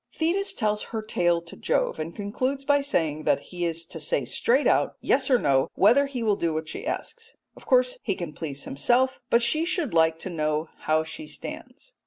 [0.11, 4.25] Thetis tells her tale to Jove, and concludes by saying that he is to say
[4.25, 7.37] straight out 'yes' or 'no' whether he will do what she asks.
[7.55, 11.93] Of course he can please himself, but she should like to know how she stands.